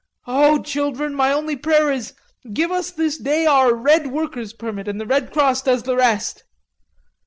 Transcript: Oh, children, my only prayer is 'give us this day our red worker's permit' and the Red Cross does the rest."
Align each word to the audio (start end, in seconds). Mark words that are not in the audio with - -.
Oh, 0.25 0.63
children, 0.63 1.13
my 1.13 1.31
only 1.31 1.55
prayer 1.55 1.91
is 1.91 2.15
'give 2.51 2.71
us 2.71 2.89
this 2.89 3.19
day 3.19 3.45
our 3.45 3.75
red 3.75 4.07
worker's 4.07 4.51
permit' 4.51 4.87
and 4.87 4.99
the 4.99 5.05
Red 5.05 5.31
Cross 5.31 5.61
does 5.61 5.83
the 5.83 5.95
rest." 5.95 6.43